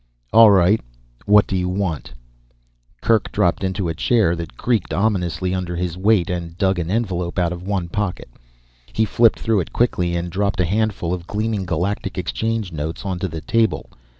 [0.33, 0.81] "All right,
[1.27, 2.13] what do you want?"
[3.03, 7.37] Kerk dropped into a chair that creaked ominously under his weight, and dug an envelope
[7.37, 8.27] out of one pocket.
[8.93, 13.27] He flipped through it quickly and dropped a handful of gleaming Galactic Exchange notes onto
[13.27, 13.91] the table.